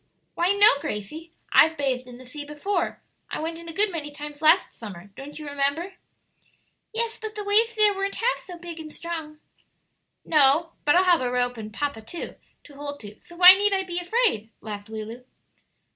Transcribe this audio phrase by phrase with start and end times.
[0.33, 4.09] "Why no, Gracie; I've bathed in the sea before; I went in a good many
[4.09, 5.93] times last summer; don't you remember?"
[6.91, 9.37] "Yes; but the waves there weren't half so big and strong."
[10.25, 12.33] "No; but I'll have a rope and papa, too,
[12.63, 15.23] to hold to; so why need I be afraid?" laughed Lulu.